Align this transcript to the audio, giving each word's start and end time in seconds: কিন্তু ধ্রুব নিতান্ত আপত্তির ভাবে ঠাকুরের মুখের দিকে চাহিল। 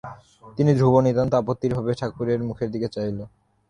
কিন্তু 0.57 0.71
ধ্রুব 0.77 0.95
নিতান্ত 1.05 1.31
আপত্তির 1.35 1.75
ভাবে 1.77 1.91
ঠাকুরের 1.99 2.39
মুখের 2.47 2.69
দিকে 2.71 2.87
চাহিল। 2.87 3.19